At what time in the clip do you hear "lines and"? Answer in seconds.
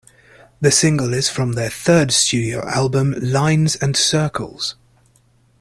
3.19-3.95